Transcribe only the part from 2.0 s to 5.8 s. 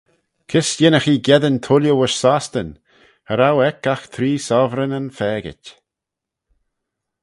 Sostyn, cha row eck agh tree sovereignyn faagit.